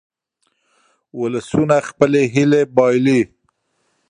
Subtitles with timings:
[1.21, 3.21] ولسونه خپلې هیلې بایلي.